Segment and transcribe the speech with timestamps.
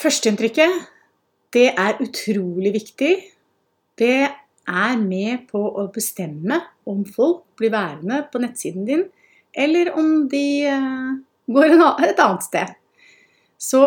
[0.00, 0.84] Førsteinntrykket,
[1.52, 3.10] det er utrolig viktig.
[4.00, 6.56] Det er med på å bestemme
[6.88, 9.02] om folk blir værende på nettsiden din,
[9.52, 11.10] eller om de eh,
[11.52, 12.72] går et annet sted.
[13.60, 13.82] Så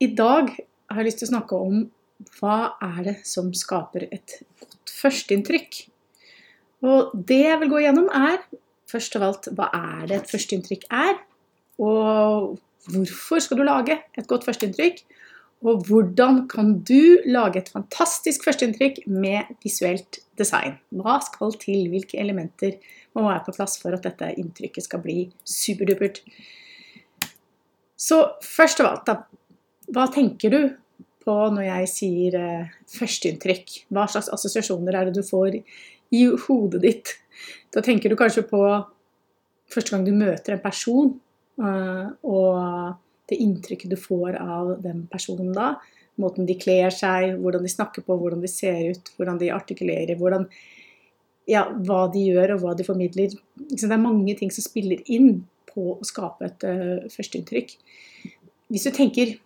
[0.00, 0.48] i dag
[0.88, 1.84] har jeg lyst til å snakke om
[2.38, 2.56] hva
[2.86, 5.82] er det som skaper et godt førsteinntrykk.
[6.88, 8.40] Og det jeg vil gå gjennom, er
[8.88, 11.20] først av alt hva er det et førsteinntrykk er?
[11.82, 12.56] Og
[12.88, 15.04] hvorfor skal du lage et godt førsteinntrykk?
[15.66, 20.76] Og hvordan kan du lage et fantastisk førsteinntrykk med visuelt design?
[20.94, 21.88] Hva skal til?
[21.90, 22.76] Hvilke elementer
[23.16, 26.22] må være på plass for at dette inntrykket skal bli superdupert?
[27.98, 29.16] Så først av alt, da.
[29.90, 30.60] Hva tenker du
[31.24, 33.80] på når jeg sier eh, førsteinntrykk?
[33.90, 37.16] Hva slags assosiasjoner er det du får i hodet ditt?
[37.74, 38.62] Da tenker du kanskje på
[39.68, 41.10] første gang du møter en person,
[41.60, 42.96] uh, og
[43.28, 45.74] det inntrykket du får av den personen da.
[46.18, 50.18] Måten de kler seg, hvordan de snakker på, hvordan de ser ut, hvordan de artikulerer,
[50.18, 50.48] hvordan,
[51.50, 53.36] ja, hva de gjør og hva de formidler.
[53.70, 57.76] Det er mange ting som spiller inn på å skape et uh, førsteinntrykk.
[58.72, 59.36] Hvis du tenker,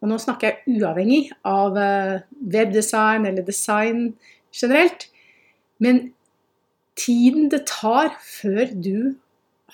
[0.00, 4.12] og nå snakker jeg uavhengig av uh, webdesign eller design
[4.54, 5.08] generelt,
[5.82, 6.10] men
[7.00, 9.16] tiden det tar før du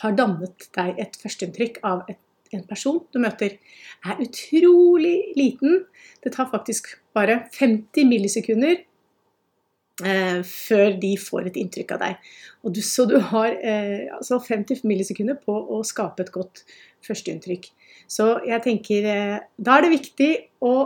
[0.03, 2.21] har dannet deg et førsteinntrykk av et
[2.57, 3.57] en person du møter,
[4.07, 5.85] er utrolig liten.
[6.25, 8.77] Det tar faktisk bare 50 millisekunder
[10.05, 12.29] eh, før de får et inntrykk av deg.
[12.67, 16.65] Du, så du har eh, altså 50 millisekunder på å skape et godt
[17.07, 17.71] førsteinntrykk.
[18.11, 20.31] Så jeg tenker eh, da er det viktig
[20.67, 20.77] å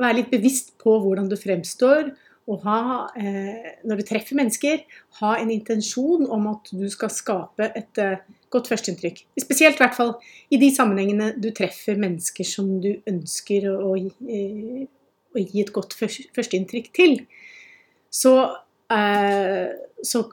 [0.00, 2.12] være litt bevisst på hvordan du fremstår,
[2.50, 4.80] Og ha, eh, når du treffer mennesker,
[5.20, 9.22] ha en intensjon om at du skal skape et eh, godt førsteinntrykk.
[9.40, 10.14] Spesielt i hvert fall
[10.50, 15.94] i de sammenhengene du treffer mennesker som du ønsker å, å, å gi et godt
[15.98, 17.16] førsteinntrykk til.
[18.10, 18.34] Så,
[18.90, 19.70] eh,
[20.02, 20.24] så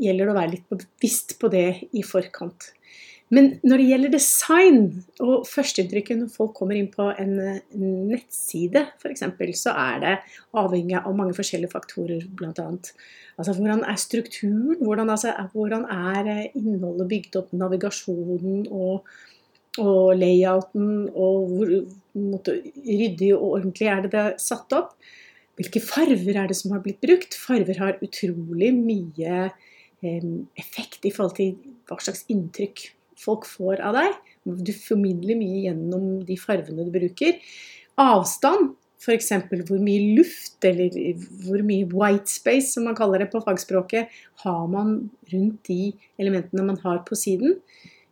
[0.00, 2.70] gjelder det å være litt bevisst på det i forkant.
[3.34, 4.82] Men når det gjelder design
[5.18, 9.24] og førsteinntrykket når folk kommer inn på en, en nettside f.eks.,
[9.58, 10.12] så er det
[10.54, 12.52] avhengig av mange forskjellige faktorer, bl.a.
[13.36, 14.76] Altså, hvordan er strukturen?
[14.78, 17.50] Hvordan, altså, hvordan, er eh, innholdet bygd opp?
[17.58, 19.10] Navigasjonen og,
[19.82, 21.08] og layouten?
[21.10, 21.76] Og hvor
[22.30, 24.94] måtte, ryddig og ordentlig er det det er satt opp?
[25.58, 27.34] Hvilke farver er det som har blitt brukt?
[27.34, 31.56] Farver har utrolig mye eh, effekt i forhold til
[31.90, 34.18] hva slags inntrykk folk får av deg.
[34.44, 37.40] Du formidler mye gjennom de fargene du bruker.
[38.00, 39.32] Avstand, f.eks.
[39.68, 40.94] hvor mye luft eller
[41.44, 44.12] hvor mye white space, som man kaller det på fagspråket,
[44.44, 44.96] har man
[45.32, 47.58] rundt de elementene man har på siden.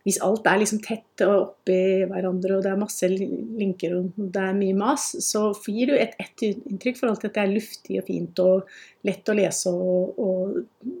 [0.05, 4.43] Hvis alt er liksom tett og oppi hverandre, og det er masse linker og det
[4.43, 7.97] er mye mas, så gir du et ett inntrykk forhold til at det er luftig
[7.97, 8.75] og fint og
[9.09, 10.93] lett å lese, og, og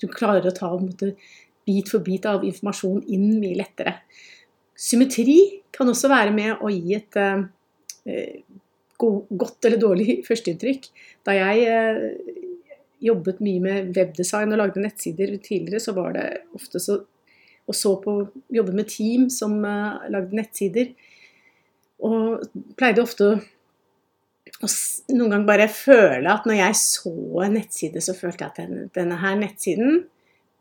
[0.00, 1.12] du klarer å ta måte,
[1.68, 3.98] bit for bit av informasjon inn mye lettere.
[4.78, 5.38] Symmetri
[5.74, 7.44] kan også være med å gi et eh,
[8.98, 10.88] godt eller dårlig førsteinntrykk.
[11.26, 12.02] Da jeg eh,
[13.04, 16.26] jobbet mye med webdesign og lagde nettsider tidligere, så var det
[16.58, 17.02] ofte så
[17.68, 18.14] og så på
[18.48, 20.94] jobbe med team som uh, lagde nettsider.
[22.00, 22.46] Og
[22.78, 23.34] pleide ofte å,
[24.64, 24.70] å
[25.12, 27.12] noen gang bare føle at når jeg så
[27.44, 30.06] en nettside, så følte jeg at den, denne her nettsiden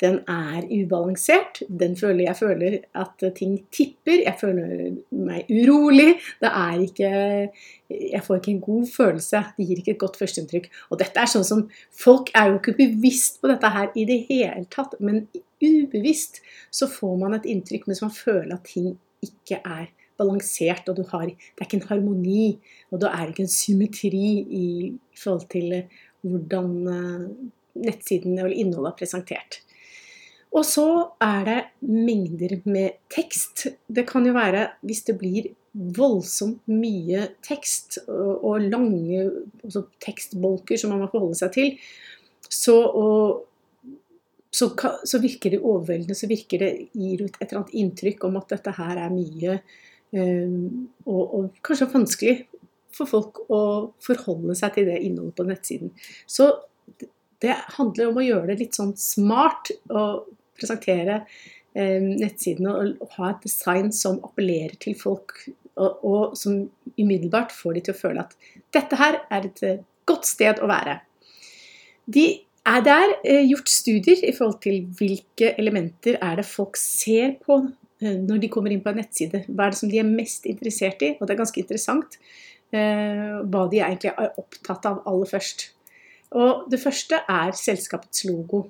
[0.02, 1.64] den er ubalansert.
[1.80, 4.20] Den føler jeg føler at ting tipper.
[4.26, 6.16] Jeg føler meg urolig.
[6.42, 7.10] Det er ikke
[7.90, 9.44] Jeg får ikke en god følelse.
[9.58, 10.70] Det gir ikke et godt førsteinntrykk.
[10.92, 11.66] Og dette er sånn som
[12.04, 15.26] Folk er jo ikke bevisst på dette her i det hele tatt, men
[15.64, 18.92] ubevisst så får man et inntrykk mens man føler at ting
[19.26, 19.88] ikke er
[20.18, 22.58] balansert, og har, det er ikke en harmoni,
[22.92, 24.30] og det er ikke en symmetri
[24.60, 24.68] i
[25.18, 25.74] forhold til
[26.26, 29.60] hvordan nettsidene nettsiden eller innholdet er presentert.
[30.56, 30.88] Og så
[31.22, 33.68] er det mengder med tekst.
[33.88, 39.20] Det kan jo være hvis det blir voldsomt mye tekst og lange
[39.64, 41.76] altså tekstbolker som man må forholde seg til,
[42.48, 43.44] så, og,
[44.50, 44.72] så,
[45.04, 46.16] så, virker det overveldende.
[46.18, 49.60] Så virker det gir ut et eller annet inntrykk om at dette her er mye
[50.16, 52.38] um, og, og, kanskje vanskelig
[52.96, 53.62] for folk å
[54.02, 55.94] forholde seg til det innholdet på nettsiden.
[56.26, 56.50] Så
[57.44, 61.22] det handler om å gjøre det litt sånn smart og presentere
[61.78, 65.36] eh, nettsidene og ha et design som appellerer til folk,
[65.78, 66.64] og, og som
[66.98, 68.34] umiddelbart får de til å føle at
[68.76, 71.00] dette her er et eh, godt sted å være.
[72.08, 72.28] De
[72.68, 77.66] er der eh, gjort studier i forhold til hvilke elementer er det folk ser på
[77.98, 79.40] når de kommer inn på en nettside.
[79.50, 81.16] Hva er det som de er mest interessert i?
[81.18, 82.20] Og det er ganske interessant.
[82.70, 85.70] eh, hva de egentlig er opptatt av aller først.
[86.36, 88.66] Og det første er selskapets logo.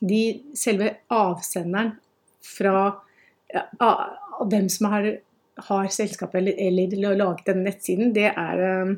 [0.00, 0.22] De,
[0.58, 1.92] selve avsenderen
[2.42, 2.76] fra
[3.52, 3.92] ja,
[4.48, 5.08] hvem som har,
[5.68, 8.94] har selskapet eller, eller, laget denne nettsiden, det er eh,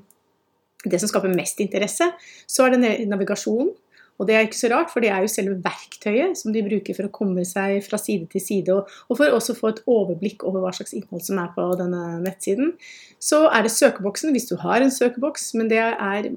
[0.84, 2.08] det som skaper mest interesse.
[2.46, 3.72] Så er det navigasjon.
[4.14, 6.94] Og det er ikke så rart, for det er jo selve verktøyet som de bruker
[6.94, 9.80] for å komme seg fra side til side, og, og for også å få et
[9.90, 12.76] overblikk over hva slags innhold som er på denne nettsiden.
[13.18, 16.30] Så er det søkeboksen, hvis du har en søkeboks, men det er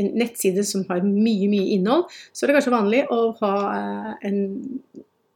[0.00, 4.12] en nettside som har mye, mye innhold, så er det kanskje vanlig å ha eh,
[4.30, 4.40] en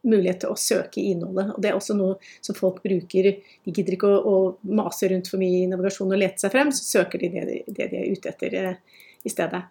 [0.09, 1.53] mulighet til å søke innholdet.
[1.55, 3.31] Og det er også noe som folk bruker.
[3.65, 6.71] De gidder ikke å, å mase rundt for mye i navigasjon og lete seg frem,
[6.75, 9.63] så søker de det, det de er ute etter eh, i stedet.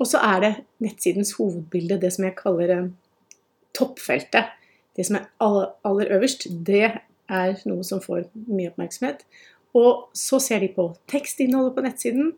[0.00, 0.52] Og så er det
[0.84, 2.90] nettsidens hovedbilde, det som jeg kaller eh,
[3.76, 4.56] toppfeltet.
[4.96, 6.86] Det som er aller, aller øverst, det
[7.30, 9.22] er noe som får mye oppmerksomhet.
[9.78, 12.32] Og så ser de på tekstinnholdet på nettsiden.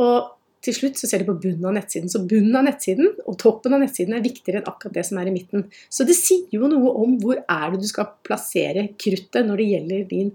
[0.00, 0.30] Og
[0.62, 2.10] til slutt så ser de på bunnen av nettsiden.
[2.12, 5.30] Så bunnen av nettsiden og toppen av nettsiden er viktigere enn akkurat det som er
[5.30, 5.66] i midten.
[5.90, 9.70] Så det sier jo noe om hvor er det du skal plassere kruttet når det
[9.72, 10.30] gjelder din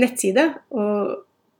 [0.00, 0.46] nettside.
[0.76, 1.14] Og,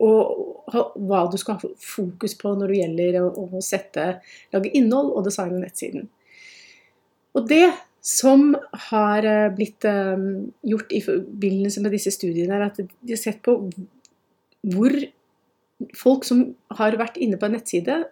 [0.05, 4.07] og hva du skal ha fokus på når det gjelder å, å sette,
[4.53, 6.09] lage innhold og designe nettsiden.
[7.35, 7.67] Og det
[8.05, 8.51] som
[8.91, 13.41] har eh, blitt um, gjort i forbindelse med disse studiene, er at de har sett
[13.45, 13.57] på
[14.75, 14.93] hvor
[15.99, 16.47] folk som
[16.79, 18.03] har vært inne på en nettside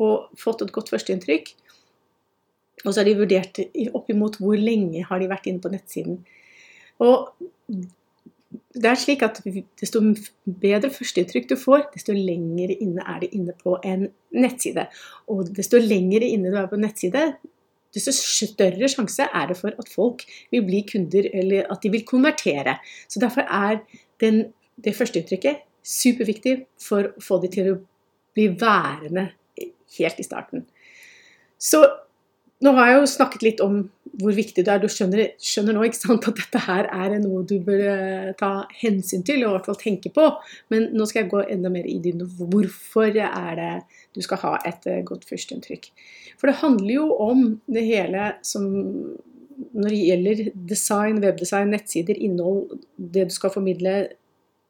[0.00, 1.52] og fått et godt førsteinntrykk,
[2.84, 3.60] og så har de vurdert
[3.96, 6.22] oppimot hvor lenge har de vært inne på nettsiden.
[7.04, 7.28] Og
[8.74, 9.40] det er slik at
[9.80, 10.00] Desto
[10.44, 14.88] bedre førsteinntrykk du får, desto lenger inne er du inne på en nettside.
[15.30, 17.24] Og desto lenger inne du er på en nettside,
[17.94, 20.22] desto større sjanse er det for at folk
[20.52, 22.78] vil bli kunder, eller at de vil konvertere.
[23.08, 23.82] Så Derfor er
[24.22, 24.44] den,
[24.78, 27.78] det førsteinntrykket superviktig for å få de til å
[28.36, 29.30] bli værende
[29.98, 30.66] helt i starten.
[31.60, 31.82] Så
[32.60, 33.80] nå har jeg jo snakket litt om
[34.20, 34.82] hvor viktig det er.
[34.82, 38.50] Du skjønner, skjønner nå sant, at dette her er noe du bør eh, ta
[38.82, 40.26] hensyn til, og i hvert fall tenke på.
[40.72, 42.28] Men nå skal jeg gå enda mer i dybden.
[42.52, 43.72] Hvorfor er det
[44.16, 45.90] du skal ha et eh, godt førsteinntrykk?
[46.40, 48.68] For det handler jo om det hele som
[49.76, 50.38] når det gjelder
[50.68, 53.94] design, webdesign, nettsider, innhold, det du skal formidle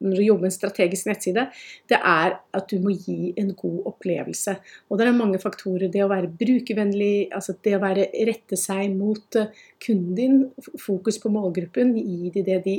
[0.00, 1.47] når du jobber med en strategisk nettside,
[1.93, 4.55] det er at du må gi en god opplevelse.
[4.88, 5.91] Og det er mange faktorer.
[5.93, 9.52] Det å være brukervennlig, altså det å være, rette seg mot eh,
[9.85, 10.41] kunden din,
[10.81, 12.76] fokus på målgruppen, gi dem det de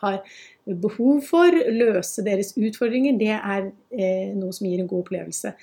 [0.00, 0.20] har
[0.64, 5.54] behov for, løse deres utfordringer, det er eh, noe som gir en god opplevelse.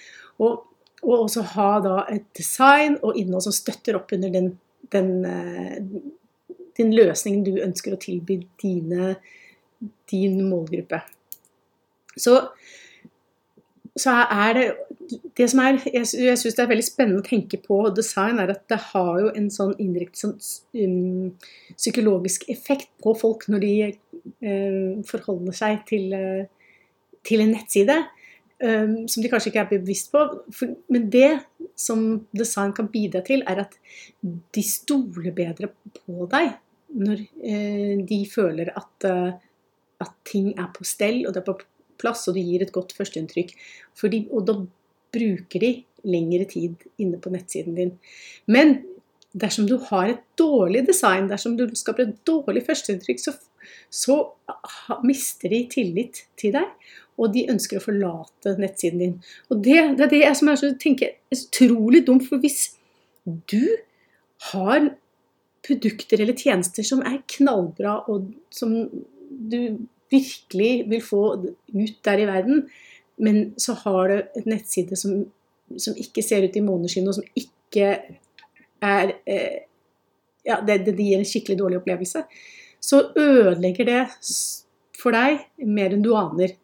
[0.44, 0.64] Og,
[1.02, 4.54] og, også ha da et design og innhold som støtter opp under den,
[4.94, 9.16] den, eh, den løsningen du ønsker å tilby dine
[10.12, 11.02] din målgruppe.
[12.20, 12.36] Så,
[13.96, 14.68] så er det
[15.10, 18.54] det som er, jeg, jeg syns det er veldig spennende å tenke på design, er
[18.54, 20.36] at det har jo en sånn indirekte sånn,
[20.78, 21.32] um,
[21.78, 26.80] psykologisk effekt på folk når de uh, forholder seg til, uh,
[27.26, 27.98] til en nettside.
[28.60, 30.24] Um, som de kanskje ikke er bevisst på.
[30.54, 31.40] For, men det
[31.80, 33.78] som design kan bidra til, er at
[34.22, 35.72] de stoler bedre
[36.02, 36.58] på deg
[37.00, 39.10] når uh, de føler at
[40.04, 41.60] at ting er på stell og det er på
[42.00, 43.52] plass, og du gir et godt førsteinntrykk.
[44.32, 44.56] Og da
[45.14, 45.74] bruker de
[46.08, 47.92] lengre tid inne på nettsiden din.
[48.48, 48.80] Men
[49.38, 53.36] dersom du har et dårlig design, dersom du skaper et dårlig førsteinntrykk, så,
[53.92, 54.18] så
[55.06, 56.72] mister de tillit til deg,
[57.20, 59.16] og de ønsker å forlate nettsiden din.
[59.52, 62.72] Og det, det er det jeg som er så, tenker, er utrolig dumt, for hvis
[63.52, 63.76] du
[64.54, 64.94] har
[65.68, 68.78] produkter eller tjenester som er knallbra, og som
[69.30, 72.64] du virkelig vil få ut der i verden,
[73.18, 75.26] men så har du et nettside som,
[75.78, 77.92] som ikke ser ut i måneskinn, og som ikke
[78.82, 79.66] er eh,
[80.48, 82.24] Ja, det, det, gir en skikkelig dårlig opplevelse.
[82.82, 84.00] Så ødelegger det
[84.98, 86.56] for deg mer enn du aner.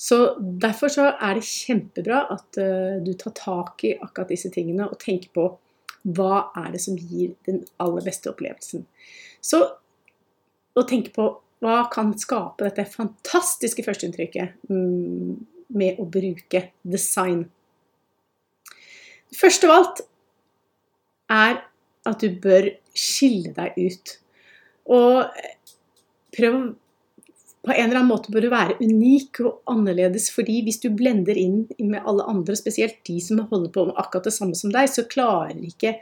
[0.00, 4.88] Så Derfor så er det kjempebra at uh, du tar tak i akkurat disse tingene
[4.88, 5.44] og tenker på
[6.16, 8.88] hva er det som gir den aller beste opplevelsen.
[9.44, 9.60] Så
[10.72, 11.28] å tenke på
[11.62, 15.34] hva kan skape dette fantastiske førsteinntrykket mm,
[15.78, 17.44] med å bruke design?
[19.32, 20.02] Først av alt
[21.32, 21.60] er
[22.08, 22.66] at du bør
[22.98, 24.16] skille deg ut.
[24.90, 25.42] Og
[26.34, 26.62] prøv
[27.62, 31.38] På en eller annen måte bør du være unik og annerledes, fordi hvis du blender
[31.38, 34.88] inn med alle andre, spesielt de som holder på med akkurat det samme som deg,
[34.90, 35.92] så klarer ikke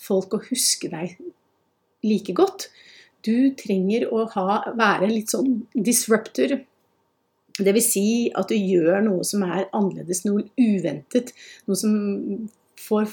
[0.00, 1.18] folk å huske deg
[2.08, 2.70] like godt.
[3.26, 6.58] Du trenger å ha, være litt sånn disruptor.
[7.60, 7.88] Dvs.
[7.92, 11.34] Si at du gjør noe som er annerledes, noe uventet.
[11.68, 11.94] Noe som
[12.80, 13.10] får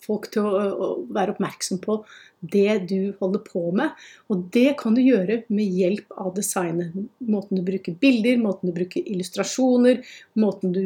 [0.00, 2.00] folk til å, være oppmerksom på
[2.40, 3.96] det du holder på med.
[4.32, 6.94] Og det kan du gjøre med hjelp av designet.
[7.20, 10.00] Måten du bruker bilder, måten du bruker illustrasjoner,
[10.40, 10.84] måten du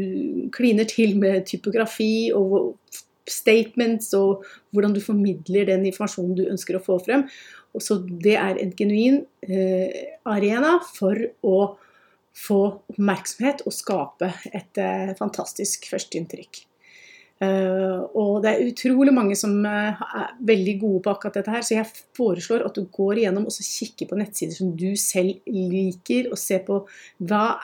[0.54, 2.74] kliner til med typografi og
[3.30, 4.44] statements, og
[4.74, 7.24] hvordan du formidler den informasjonen du ønsker å få frem.
[7.82, 11.56] Så det er en genuin eh, arena for å
[12.34, 16.64] få oppmerksomhet og skape et eh, fantastisk førsteinntrykk.
[17.42, 21.64] Uh, og det er utrolig mange som uh, er veldig gode på akkurat dette her,
[21.66, 26.30] så jeg foreslår at du går igjennom og kikker på nettsider som du selv liker,
[26.30, 26.78] og ser på
[27.26, 27.56] hva,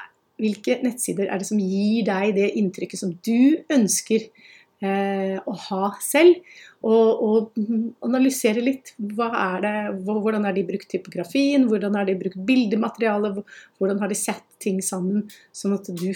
[0.42, 4.26] hvilke nettsider er det som gir deg det inntrykket som du ønsker
[4.80, 6.40] å ha selv.
[6.80, 9.74] Og, og analysere litt hva er det,
[10.06, 13.34] hvordan har de brukt typografien, hvordan har de brukt bildemateriale,
[13.76, 16.08] hvordan har de sett ting sammen, sånn at du,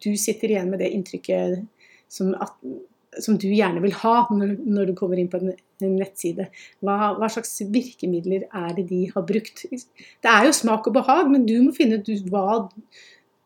[0.00, 1.60] du sitter igjen med det inntrykket
[2.12, 2.56] som at
[3.22, 6.48] som du gjerne vil ha når, når, du kommer inn på en, nettside.
[6.84, 9.64] Hva, hva, slags virkemidler er det de har brukt?
[9.70, 12.62] Det er jo smak og behag, men du må finne ut hva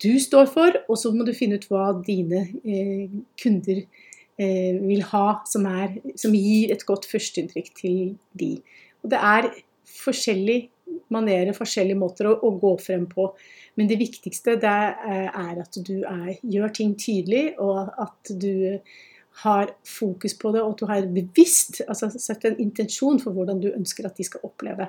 [0.01, 3.11] du står for, og så må du finne ut hva dine eh,
[3.41, 4.10] kunder eh,
[4.41, 7.97] vil ha, som, er, som, gir et godt førsteinntrykk til
[8.41, 8.55] de.
[9.05, 9.49] Og det er
[10.01, 10.71] forskjellige
[11.13, 13.29] manerer, forskjellige måter å, å, gå frem på.
[13.79, 18.79] Men det viktigste det er, at du er, gjør ting tydelig, og at du
[19.45, 23.61] har fokus på det, og at du har bevisst altså sett en intensjon for hvordan
[23.63, 24.89] du ønsker at de skal oppleve,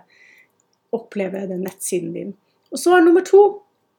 [0.96, 2.34] oppleve den nettsiden din.
[2.72, 3.44] Og så er nummer to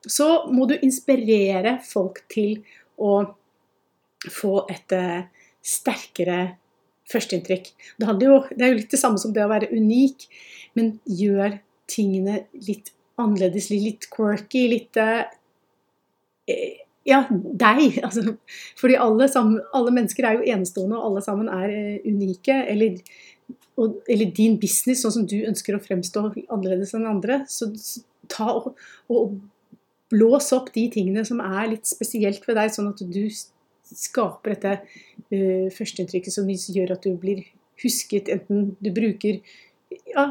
[0.06, 2.58] så må du inspirere folk til
[2.98, 3.22] å
[4.30, 5.22] få et uh,
[5.62, 6.40] sterkere
[7.12, 7.70] førsteinntrykk.
[8.00, 10.26] Det, det er jo litt det samme som det å være unik,
[10.78, 11.58] men gjør
[11.90, 15.24] tingene litt annerledes, litt quirky, litt uh,
[17.08, 17.98] ja, deg.
[18.06, 18.36] Altså,
[18.80, 22.56] fordi alle, sammen, alle, mennesker er jo enestående, og alle sammen er uh, unike.
[22.72, 23.00] Eller,
[23.76, 27.42] og, eller, din business, sånn som du ønsker å fremstå annerledes enn andre.
[27.50, 28.76] Så, så ta og,
[29.12, 29.40] og,
[30.12, 33.22] blås opp de tingene som er litt spesielt ved deg, sånn at du
[33.98, 37.44] skaper dette uh, førsteinntrykket som gjør at du blir
[37.82, 39.40] husket, enten du bruker
[40.12, 40.26] ja,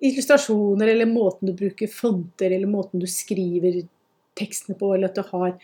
[0.00, 3.82] illustrasjoner, eller måten du bruker fonter, eller måten du skriver
[4.38, 5.56] tekstene på, eller at du har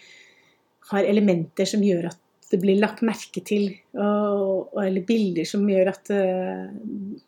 [0.90, 2.22] har elementer som gjør at
[2.52, 6.68] det blir lagt merke til, og, eller bilder som gjør at uh,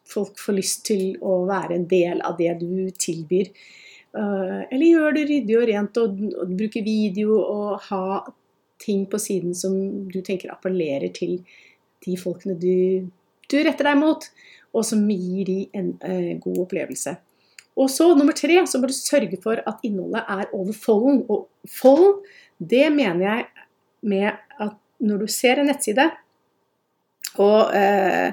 [0.06, 3.50] folk får lyst til å være en del av det du tilbyr.
[4.14, 8.04] Uh, eller gjør det ryddig og rent og, og bruke video og ha
[8.82, 9.74] ting på siden som
[10.10, 11.38] du tenker appellerer til
[12.06, 13.08] de folkene du,
[13.50, 14.26] du retter deg mot,
[14.76, 17.16] og som gir de en uh, god opplevelse.
[17.78, 21.22] Og så nummer tre, så må du sørge for at innholdet er over folden.
[21.30, 22.18] Og folden
[22.58, 23.46] det mener jeg
[24.02, 26.08] med at når du ser en nettside
[27.38, 28.30] og, uh,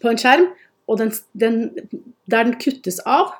[0.00, 0.46] på en skjerm,
[0.90, 1.58] og den, den,
[2.30, 3.36] der den kuttes av,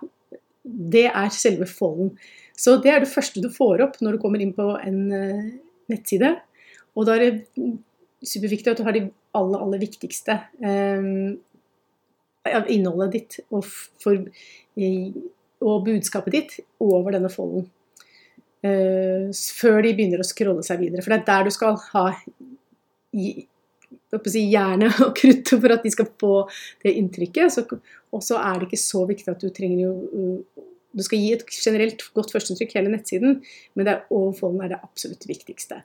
[0.64, 2.12] det er selve folden.
[2.60, 5.44] Så det er det første du får opp når du kommer inn på en uh,
[5.90, 6.34] nettside.
[6.98, 7.70] Og da er det
[8.26, 11.38] superviktig at du har de aller, aller viktigste um,
[12.50, 13.66] av innholdet ditt og,
[14.02, 14.16] for,
[15.60, 17.68] og budskapet ditt over denne folden.
[18.60, 21.04] Uh, før de begynner å scrolle seg videre.
[21.04, 22.06] For det er der du skal ha
[23.16, 23.30] i,
[24.26, 26.34] si, hjerne og krutt for at de skal få
[26.84, 27.72] det inntrykket.
[28.10, 31.44] Og så er det ikke så viktig at du trenger uh, Du skal gi et
[31.54, 33.40] generelt godt førsteinntrykk hele nettsiden,
[33.74, 35.82] men det er overfolden er det absolutt viktigste.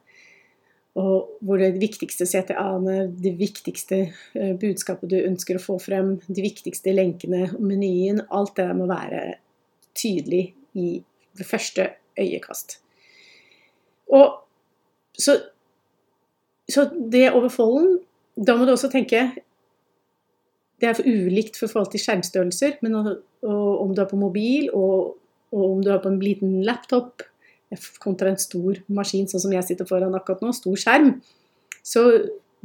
[0.96, 4.00] Og hvor det viktigste CTA-ene, det viktigste
[4.38, 8.88] uh, budskapet du ønsker å få frem, de viktigste lenkene, menyen, alt det der må
[8.90, 9.26] være
[9.96, 10.46] tydelig
[10.80, 11.02] i
[11.36, 12.80] det første øyekast.
[14.16, 14.40] Og
[15.20, 15.36] så,
[16.70, 17.52] så det over
[18.36, 19.32] Da må du også tenke
[20.82, 23.12] Det er for ulikt for forhold til skjermstørrelser, men og,
[23.46, 25.16] og, om du er på mobil, og,
[25.56, 27.24] og om du er på en liten laptop
[28.04, 31.16] kontra en stor maskin, sånn som jeg sitter foran akkurat nå, stor skjerm,
[31.86, 32.06] så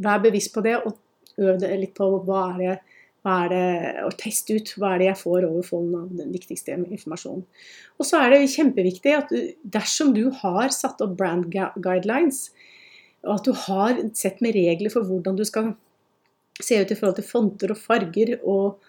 [0.01, 0.99] vær bevisst på det, og
[1.41, 2.79] øv deg litt på hva er det
[3.21, 3.65] hva er det,
[4.07, 7.43] og teste ut hva er det jeg får over folden av den viktigste informasjonen.
[8.01, 9.35] Og så er det kjempeviktig at
[9.77, 12.47] dersom du har satt opp brand guidelines,
[13.27, 15.75] og at du har sett med regler for hvordan du skal
[16.67, 18.81] se ut i forhold til fonter og farger, og,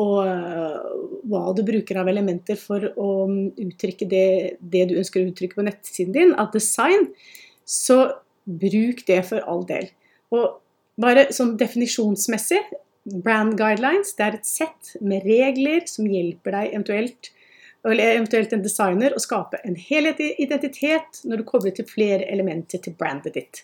[0.00, 0.90] og uh,
[1.30, 4.26] hva du bruker av elementer for å uttrykke det,
[4.60, 7.10] det du ønsker å uttrykke på nettsiden din, av design,
[7.64, 8.02] så
[8.44, 9.90] bruk det for all del.
[10.34, 10.58] Og
[11.00, 12.62] bare sånn definisjonsmessig
[13.24, 17.30] Brand guidelines det er et sett med regler som hjelper deg eventuelt
[17.88, 22.82] eller eventuelt en designer, å skape en helhetlig identitet når du kobler til flere elementer
[22.84, 23.62] til brandet ditt.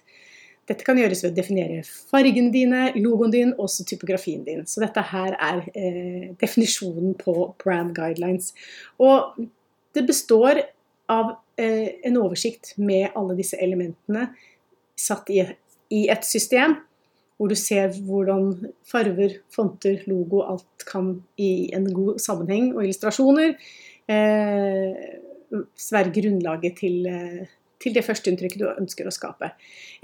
[0.66, 4.64] Dette kan gjøres ved å definere fargene dine, logoen din, og typografien din.
[4.66, 8.50] Så dette her er eh, definisjonen på brand guidelines.
[8.98, 9.36] Og
[9.94, 10.64] det består
[11.12, 14.26] av eh, en oversikt med alle disse elementene
[14.98, 15.42] satt i,
[15.92, 16.78] i, et system,
[17.36, 23.54] hvor du ser hvordan farver, fonter, logo, alt kan i en god sammenheng, og illustrasjoner
[24.10, 25.04] eh,
[25.92, 27.54] være grunnlaget til eh,
[27.86, 29.52] til det førsteinntrykket du ønsker å skape.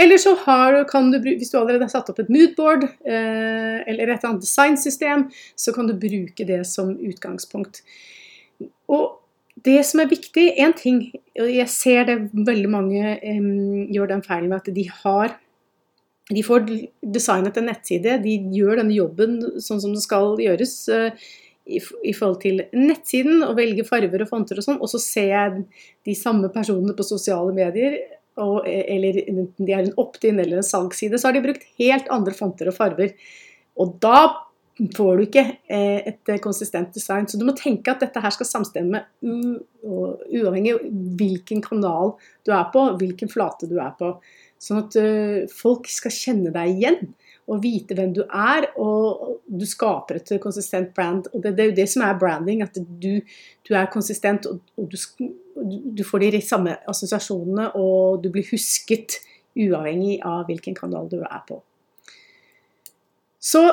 [0.00, 4.14] Eller så har, kan du, hvis du allerede har satt opp et moodboard eh, eller
[4.14, 5.26] et annet designsystem,
[5.58, 7.82] så kan du bruke det som utgangspunkt.
[8.92, 9.18] Og
[9.66, 11.04] det som er viktig, én ting
[11.40, 15.38] og Jeg ser det veldig mange um, gjør den feilen med at de har
[16.32, 16.64] de får
[17.14, 20.74] designet en nettside, de gjør denne jobben sånn som det skal gjøres.
[20.88, 21.10] Uh,
[21.66, 25.64] i, forhold til nettsiden og velge farger og fonter og sånn, og så ser jeg
[26.08, 27.98] de samme personene på sosiale medier,
[28.40, 32.08] og, eller enten de er en opt-in eller en salgsside, så har de brukt helt
[32.14, 33.12] andre fonter og farger.
[33.80, 34.24] Og da
[34.96, 37.28] får du ikke eh, et konsistent design.
[37.28, 40.86] Så du må tenke at dette her skal samstemme uavhengig av
[41.20, 42.14] hvilken kanal
[42.46, 44.14] du er på, hvilken flate du er på.
[44.62, 47.00] Sånn at uh, folk skal kjenne deg igjen
[47.50, 51.26] og vite hvem du er, og du skaper et konsistent brand.
[51.32, 53.20] Og det, det er jo det som er branding, at du,
[53.66, 55.28] du er konsistent, og, og du,
[55.98, 59.18] du, får de samme assosiasjonene, og du blir husket
[59.58, 61.58] uavhengig av hvilken kanal du er på.
[63.42, 63.66] Så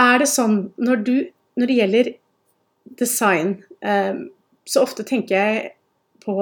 [0.00, 1.14] er det sånn når, du,
[1.58, 2.12] når det gjelder
[3.00, 4.26] design, eh,
[4.68, 5.72] så ofte tenker jeg
[6.20, 6.36] på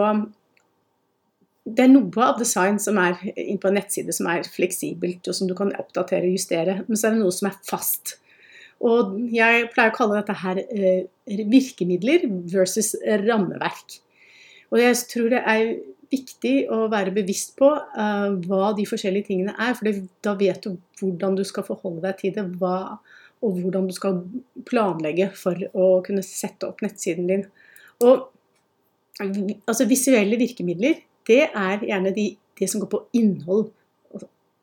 [1.74, 5.36] det er noe av design som er inn på en nettside som er fleksibelt, og
[5.36, 8.16] som du kan oppdatere og justere, men så er det noe som er fast.
[8.84, 12.92] Og jeg pleier å kalle dette her eh, virkemidler versus
[13.24, 13.98] rammeverk.
[14.70, 15.64] Og jeg tror det er
[16.12, 19.90] viktig å være bevisst på eh, hva de forskjellige tingene er, for
[20.24, 23.00] da vet du hvordan du skal forholde deg til det, hva,
[23.42, 24.22] og hvordan du skal
[24.68, 27.44] planlegge for å kunne sette opp nettsiden din.
[28.06, 28.28] Og
[29.18, 33.68] altså Visuelle virkemidler det er gjerne de, det som går på innhold.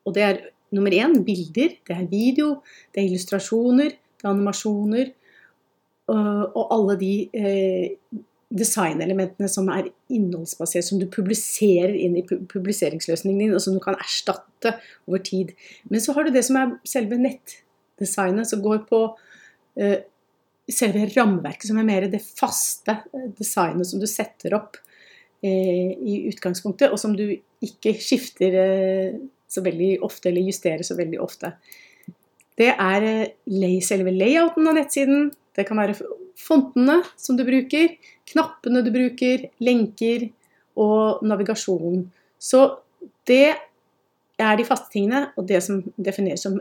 [0.05, 0.41] Og det er
[0.75, 2.59] nummer én bilder, det er video,
[2.93, 5.11] det er illustrasjoner, det er animasjoner.
[6.11, 8.19] Og alle de eh,
[8.53, 13.97] designelementene som er innholdsbasert, som du publiserer inn i publiseringsløsningen din, og som du kan
[13.99, 14.75] erstatte
[15.09, 15.55] over tid.
[15.89, 19.01] Men så har du det som er selve nettdesignet, som går på
[19.81, 20.05] eh,
[20.71, 24.79] selve rammeverket, som er mer det faste eh, designet som du setter opp
[25.43, 27.27] i utgangspunktet, og som du
[27.65, 29.17] ikke skifter eh,
[29.51, 31.51] så veldig ofte, eller justerer så veldig ofte.
[32.55, 35.29] Det er eh, selve layouten av nettsiden.
[35.55, 35.97] Det kan være
[36.39, 37.95] fontene som du bruker,
[38.31, 40.29] knappene du bruker, lenker
[40.81, 42.03] og navigasjon.
[42.39, 42.65] Så
[43.27, 43.55] det
[44.35, 46.57] er de faste tingene, og det som defineres som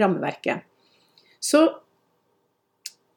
[0.00, 0.64] rammeverket.
[1.40, 1.66] Så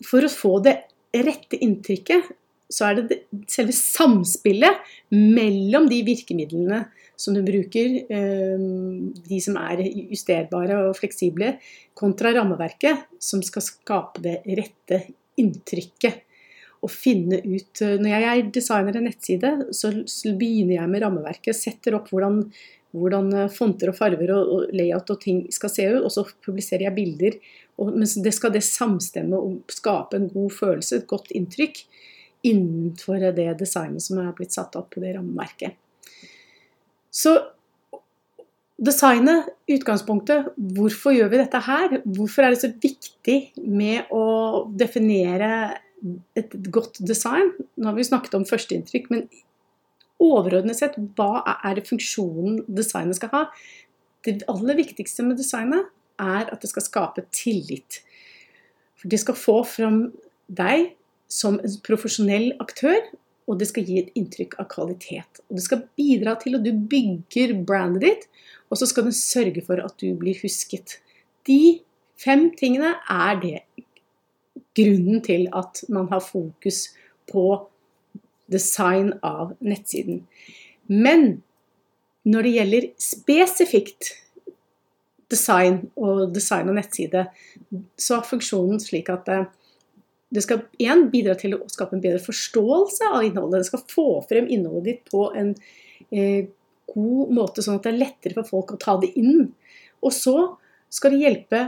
[0.03, 0.75] for å få det
[1.13, 2.31] rette inntrykket,
[2.73, 3.19] så er det
[3.51, 6.83] selve samspillet mellom de virkemidlene
[7.15, 8.67] som du bruker, eh,
[9.29, 11.55] de som er justerbare og fleksible,
[11.97, 15.03] kontra rammeverket, som skal skape det rette
[15.39, 16.23] inntrykket.
[16.83, 19.93] Og finne ut eh, Når jeg designer en nettside, så
[20.35, 21.55] begynner jeg med rammeverket.
[21.55, 22.41] Setter opp hvordan,
[22.91, 26.01] hvordan eh, fonter og farger og, layout og ting skal se ut.
[26.01, 27.37] Og så publiserer jeg bilder.
[27.79, 31.85] Men det skal det samstemme og skape en god følelse, et godt inntrykk
[32.43, 35.77] innenfor det designet som er blitt satt opp på det rammeverket.
[37.13, 37.35] Så
[38.83, 41.99] designet, utgangspunktet, hvorfor gjør vi dette her?
[42.03, 44.25] Hvorfor er det så viktig med å
[44.75, 45.51] definere
[46.35, 47.53] et godt design?
[47.77, 49.27] Nå har vi snakket om førsteinntrykk, men
[50.23, 53.43] overordnet sett, hva er det funksjonen designet skal ha?
[54.23, 55.87] Det aller viktigste med designet
[56.21, 58.01] er at det skal skape tillit.
[58.99, 60.03] For det skal få fram
[60.47, 60.93] deg
[61.31, 62.99] som en profesjonell aktør,
[63.49, 65.41] og det skal gi et inntrykk av kvalitet.
[65.49, 68.27] Og det skal bidra til at du bygger brandet ditt,
[68.71, 70.97] og så skal den sørge for at du blir husket.
[71.47, 71.83] De
[72.19, 73.57] fem tingene er det
[74.77, 76.87] grunnen til at man har fokus
[77.29, 77.45] på
[78.51, 80.23] design av nettsiden.
[80.87, 81.43] Men
[82.23, 84.13] når det gjelder spesifikt
[85.31, 87.25] design og design av nettside,
[87.99, 89.45] så er funksjonen slik at eh,
[90.33, 93.61] det skal igjen bidra til å skape en bedre forståelse av innholdet.
[93.61, 95.53] Det skal få frem innholdet ditt på en
[96.09, 96.49] eh,
[96.93, 99.51] god måte, sånn at det er lettere for folk å ta det inn.
[100.03, 100.35] Og så
[100.93, 101.61] skal det hjelpe,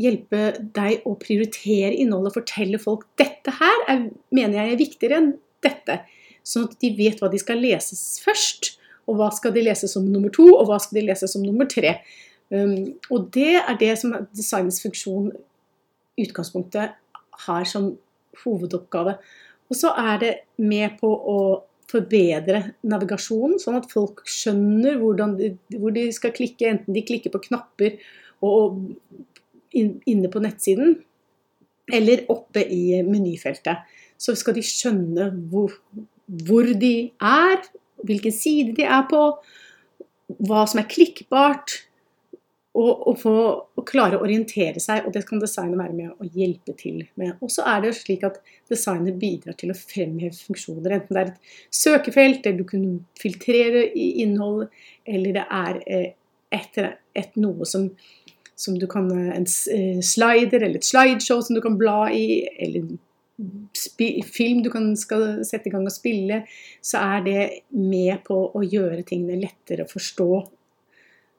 [0.00, 0.42] hjelpe
[0.76, 5.30] deg å prioritere innholdet, fortelle folk dette her er, mener jeg er viktigere enn
[5.64, 6.00] dette.
[6.44, 10.04] Sånn at de vet hva de skal leses først, og hva skal de lese som
[10.08, 11.98] nummer to, og hva skal de lese som nummer tre.
[12.52, 15.32] Um, og det er det som er designets funksjon
[16.20, 16.94] utgangspunktet
[17.46, 17.92] har som
[18.44, 19.16] hovedoppgave.
[19.70, 21.38] Og så er det med på å
[21.90, 24.98] forbedre navigasjonen, sånn at folk skjønner
[25.38, 27.98] de, hvor de skal klikke, enten de klikker på knapper
[28.44, 28.80] og
[29.74, 30.96] inne på nettsiden,
[31.92, 33.84] eller oppe i menyfeltet.
[34.16, 35.74] Så skal de skjønne hvor,
[36.46, 37.64] hvor de er,
[38.04, 39.24] hvilken side de er på,
[40.48, 41.82] hva som er klikkbart,
[42.74, 43.34] og, og, få,
[43.78, 47.36] og, klare å orientere seg, og det kan designet være med å hjelpe til med.
[47.44, 51.30] Og så er det slik at designet bidrar til å fremheve funksjoner, enten det er
[51.30, 52.88] et søkefelt, eller du kan
[53.20, 54.66] filtrere innhold,
[55.06, 56.10] eller det er eh,
[56.54, 56.80] et,
[57.14, 57.86] et noe som,
[58.58, 62.90] som, du kan En eh, slider eller et slideshow som du kan bla i, eller
[64.30, 66.42] film du kan, skal sette i gang og spille,
[66.82, 70.28] så er det med på å gjøre tingene lettere å forstå.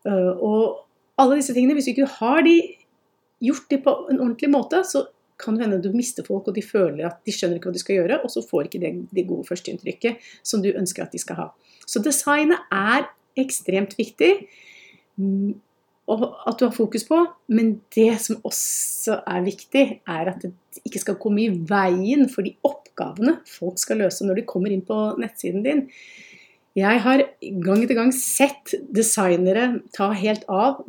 [0.06, 0.85] Og
[1.22, 2.56] alle disse tingene, hvis du ikke har de
[3.46, 5.06] gjort de på en ordentlig måte, så
[5.40, 7.84] kan det hende du mister folk, og de føler at de skjønner ikke hva de
[7.84, 11.22] skal gjøre, og så får ikke det, det gode førsteinntrykket som du ønsker at de
[11.22, 11.48] skal ha.
[11.86, 14.32] Så designet er ekstremt viktig
[15.20, 15.56] mm,
[16.06, 17.18] at du har fokus på,
[17.52, 20.54] men det som også er viktig, er at det
[20.86, 24.86] ikke skal komme i veien for de oppgavene folk skal løse når de kommer inn
[24.86, 25.88] på nettsiden din.
[26.76, 30.84] Jeg har gang etter gang sett designere ta helt av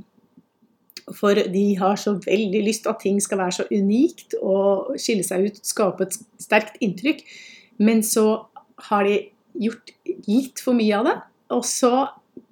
[1.15, 5.47] for de har så veldig lyst at ting skal være så unikt og skille seg
[5.47, 7.23] ut, skape et sterkt inntrykk.
[7.79, 8.27] Men så
[8.89, 9.21] har de
[9.63, 9.93] gjort,
[10.27, 11.17] gitt for mye av det,
[11.55, 11.93] og så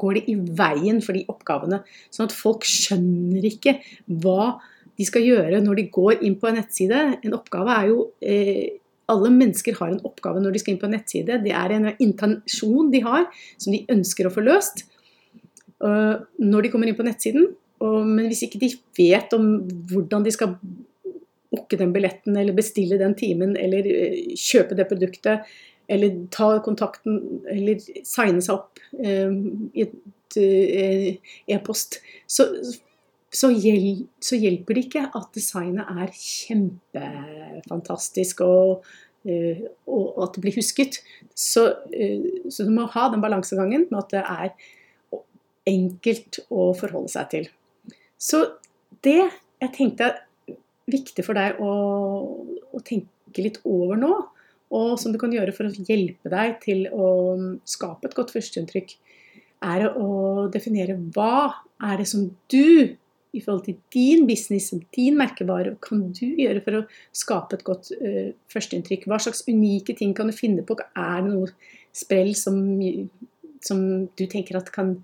[0.00, 1.80] går det i veien for de oppgavene.
[2.14, 3.76] Sånn at folk skjønner ikke
[4.22, 4.54] hva
[4.94, 7.02] de skal gjøre når de går inn på en nettside.
[7.26, 10.86] En oppgave er jo eh, Alle mennesker har en oppgave når de skal inn på
[10.88, 11.42] en nettside.
[11.44, 13.26] Det er en intensjon de har,
[13.60, 14.86] som de ønsker å få løst.
[15.84, 17.50] Uh, når de kommer inn på nettsiden,
[17.82, 19.44] og, men hvis ikke de vet om
[19.90, 20.50] hvordan de skal
[21.54, 25.36] booke den billetten, eller bestille den timen, eller uh, kjøpe det produktet,
[25.90, 27.12] eller ta kontakten,
[27.50, 27.76] eller
[28.08, 29.32] signe seg opp eh,
[29.76, 31.08] i et uh,
[31.52, 32.42] e-post, så,
[33.28, 38.80] så, hjel, så, hjelper det ikke at designet er kjempefantastisk og,
[39.28, 41.02] og at det blir husket.
[41.36, 41.62] Så,
[42.48, 44.48] så du må ha den balansegangen med at det er
[45.68, 47.48] enkelt å forholde seg til.
[48.20, 48.44] Så
[49.04, 50.56] det jeg tenkte er
[50.90, 51.72] viktig for deg å,
[52.74, 54.12] å, tenke litt over nå,
[54.74, 57.08] og som du kan gjøre for å hjelpe deg til å
[57.68, 58.96] skape et godt førsteinntrykk,
[59.64, 62.96] er å definere hva er det som du
[63.34, 66.82] i forhold til din business, din merkevare, kan du gjøre for å
[67.16, 69.08] skape et godt uh, førsteinntrykk?
[69.10, 70.76] Hva slags unike ting kan du finne på?
[70.94, 71.50] Er det noe
[71.94, 72.60] sprell som,
[73.64, 74.96] som du tenker at kan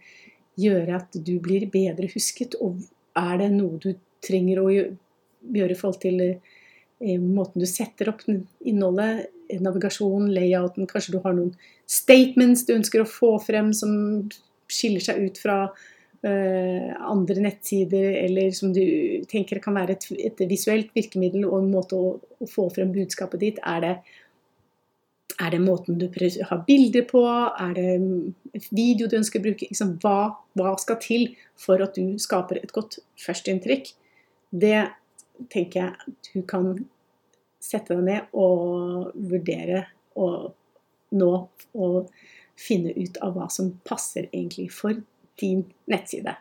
[0.61, 2.55] gjøre at du blir bedre husket?
[2.63, 2.79] Og
[3.21, 3.93] er det noe du
[4.25, 11.17] trenger å gjøre i forhold til eh, måten du setter opp innholdet, navigasjon, layouten, kanskje
[11.17, 11.55] du har noen
[11.91, 14.29] statements du ønsker å få frem som
[14.71, 18.85] skiller seg ut fra uh, andre nettsider, eller som du
[19.31, 23.59] tenker kan være et visuelt virkemiddel og en måte å, å, få frem budskapet ditt.
[23.67, 23.95] Er det,
[25.39, 27.23] er det måten du har bilder på?
[27.25, 29.69] Er det video du ønsker å bruke?
[29.71, 31.29] Liksom, hva, hva skal til
[31.61, 33.93] for at du skaper et godt førsteinntrykk?
[34.51, 34.81] Det
[35.53, 36.73] tenker jeg du kan
[37.61, 39.85] sette deg ned og vurdere
[40.21, 40.53] og
[41.17, 41.33] nå
[41.77, 42.11] og
[42.61, 44.99] finne ut av hva som passer egentlig for
[45.41, 46.35] din nettside.